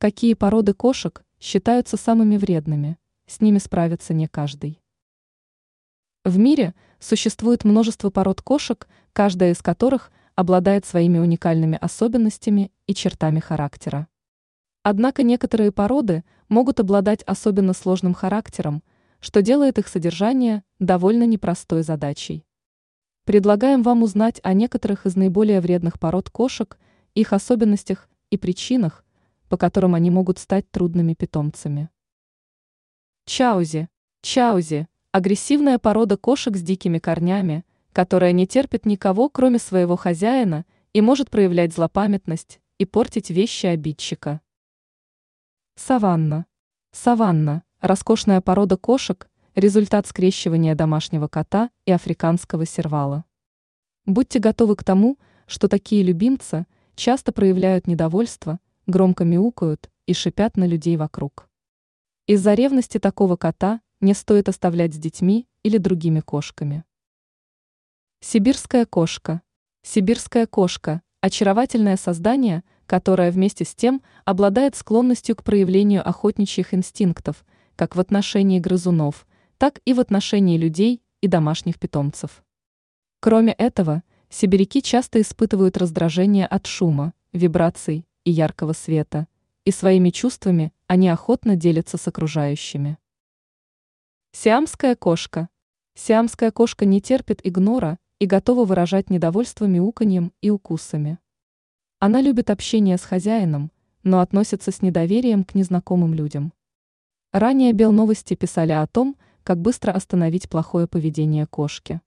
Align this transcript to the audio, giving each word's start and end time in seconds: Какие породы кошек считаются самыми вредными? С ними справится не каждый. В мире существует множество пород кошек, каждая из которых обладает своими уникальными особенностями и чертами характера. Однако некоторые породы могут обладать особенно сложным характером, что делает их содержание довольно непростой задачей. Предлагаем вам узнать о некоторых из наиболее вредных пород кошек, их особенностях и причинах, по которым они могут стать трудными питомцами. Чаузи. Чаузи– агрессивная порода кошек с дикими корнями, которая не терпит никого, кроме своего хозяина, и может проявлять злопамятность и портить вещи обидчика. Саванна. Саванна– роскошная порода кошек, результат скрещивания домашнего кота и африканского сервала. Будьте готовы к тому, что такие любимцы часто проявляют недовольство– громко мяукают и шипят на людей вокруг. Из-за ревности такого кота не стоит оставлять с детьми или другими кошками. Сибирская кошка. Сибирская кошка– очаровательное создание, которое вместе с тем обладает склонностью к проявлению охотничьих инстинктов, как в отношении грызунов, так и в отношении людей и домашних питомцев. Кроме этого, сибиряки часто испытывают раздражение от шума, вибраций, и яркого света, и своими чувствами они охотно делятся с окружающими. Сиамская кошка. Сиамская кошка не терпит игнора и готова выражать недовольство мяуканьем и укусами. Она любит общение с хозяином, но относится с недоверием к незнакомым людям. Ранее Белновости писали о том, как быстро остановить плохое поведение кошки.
Какие 0.00 0.34
породы 0.34 0.74
кошек 0.74 1.24
считаются 1.40 1.96
самыми 1.96 2.36
вредными? 2.36 2.98
С 3.26 3.40
ними 3.40 3.58
справится 3.58 4.14
не 4.14 4.28
каждый. 4.28 4.80
В 6.24 6.38
мире 6.38 6.76
существует 7.00 7.64
множество 7.64 8.08
пород 8.10 8.40
кошек, 8.40 8.86
каждая 9.12 9.50
из 9.50 9.60
которых 9.60 10.12
обладает 10.36 10.86
своими 10.86 11.18
уникальными 11.18 11.76
особенностями 11.80 12.70
и 12.86 12.94
чертами 12.94 13.40
характера. 13.40 14.06
Однако 14.84 15.24
некоторые 15.24 15.72
породы 15.72 16.22
могут 16.48 16.78
обладать 16.78 17.24
особенно 17.24 17.72
сложным 17.72 18.14
характером, 18.14 18.84
что 19.18 19.42
делает 19.42 19.80
их 19.80 19.88
содержание 19.88 20.62
довольно 20.78 21.24
непростой 21.24 21.82
задачей. 21.82 22.44
Предлагаем 23.24 23.82
вам 23.82 24.04
узнать 24.04 24.38
о 24.44 24.52
некоторых 24.52 25.06
из 25.06 25.16
наиболее 25.16 25.60
вредных 25.60 25.98
пород 25.98 26.30
кошек, 26.30 26.78
их 27.16 27.32
особенностях 27.32 28.08
и 28.30 28.36
причинах, 28.36 29.04
по 29.48 29.56
которым 29.56 29.94
они 29.94 30.10
могут 30.10 30.38
стать 30.38 30.70
трудными 30.70 31.14
питомцами. 31.14 31.88
Чаузи. 33.24 33.88
Чаузи– 34.22 34.88
агрессивная 35.12 35.78
порода 35.78 36.16
кошек 36.16 36.56
с 36.56 36.62
дикими 36.62 36.98
корнями, 36.98 37.64
которая 37.92 38.32
не 38.32 38.46
терпит 38.46 38.86
никого, 38.86 39.28
кроме 39.28 39.58
своего 39.58 39.96
хозяина, 39.96 40.64
и 40.92 41.00
может 41.00 41.30
проявлять 41.30 41.72
злопамятность 41.72 42.60
и 42.78 42.84
портить 42.84 43.30
вещи 43.30 43.66
обидчика. 43.66 44.40
Саванна. 45.76 46.46
Саванна– 46.92 47.62
роскошная 47.80 48.40
порода 48.40 48.76
кошек, 48.76 49.28
результат 49.54 50.06
скрещивания 50.06 50.74
домашнего 50.74 51.28
кота 51.28 51.70
и 51.84 51.92
африканского 51.92 52.66
сервала. 52.66 53.24
Будьте 54.06 54.38
готовы 54.38 54.76
к 54.76 54.84
тому, 54.84 55.18
что 55.46 55.68
такие 55.68 56.02
любимцы 56.02 56.66
часто 56.94 57.32
проявляют 57.32 57.86
недовольство– 57.86 58.58
громко 58.88 59.24
мяукают 59.24 59.90
и 60.06 60.14
шипят 60.14 60.56
на 60.56 60.66
людей 60.66 60.96
вокруг. 60.96 61.48
Из-за 62.26 62.54
ревности 62.54 62.98
такого 62.98 63.36
кота 63.36 63.80
не 64.00 64.14
стоит 64.14 64.48
оставлять 64.48 64.94
с 64.94 64.96
детьми 64.96 65.46
или 65.62 65.76
другими 65.76 66.20
кошками. 66.20 66.84
Сибирская 68.20 68.86
кошка. 68.86 69.42
Сибирская 69.82 70.46
кошка– 70.46 71.02
очаровательное 71.20 71.96
создание, 71.96 72.64
которое 72.86 73.30
вместе 73.30 73.64
с 73.64 73.74
тем 73.74 74.02
обладает 74.24 74.74
склонностью 74.74 75.36
к 75.36 75.44
проявлению 75.44 76.06
охотничьих 76.08 76.72
инстинктов, 76.72 77.44
как 77.76 77.94
в 77.94 78.00
отношении 78.00 78.58
грызунов, 78.58 79.26
так 79.58 79.80
и 79.84 79.92
в 79.92 80.00
отношении 80.00 80.56
людей 80.56 81.02
и 81.20 81.28
домашних 81.28 81.78
питомцев. 81.78 82.42
Кроме 83.20 83.52
этого, 83.52 84.02
сибиряки 84.30 84.80
часто 84.80 85.20
испытывают 85.20 85.76
раздражение 85.76 86.46
от 86.46 86.66
шума, 86.66 87.12
вибраций, 87.32 88.07
и 88.28 88.30
яркого 88.30 88.74
света, 88.74 89.26
и 89.64 89.70
своими 89.70 90.10
чувствами 90.10 90.74
они 90.86 91.08
охотно 91.08 91.56
делятся 91.56 91.96
с 91.96 92.06
окружающими. 92.08 92.98
Сиамская 94.32 94.94
кошка. 94.96 95.48
Сиамская 95.94 96.50
кошка 96.50 96.84
не 96.84 97.00
терпит 97.00 97.40
игнора 97.42 97.98
и 98.18 98.26
готова 98.26 98.66
выражать 98.66 99.08
недовольство 99.08 99.64
мяуканьем 99.64 100.34
и 100.42 100.50
укусами. 100.50 101.18
Она 102.00 102.20
любит 102.20 102.50
общение 102.50 102.98
с 102.98 103.02
хозяином, 103.02 103.72
но 104.02 104.20
относится 104.20 104.72
с 104.72 104.82
недоверием 104.82 105.42
к 105.42 105.54
незнакомым 105.54 106.12
людям. 106.12 106.52
Ранее 107.32 107.72
Белновости 107.72 108.34
писали 108.34 108.72
о 108.72 108.86
том, 108.86 109.16
как 109.42 109.58
быстро 109.58 109.92
остановить 109.92 110.50
плохое 110.50 110.86
поведение 110.86 111.46
кошки. 111.46 112.02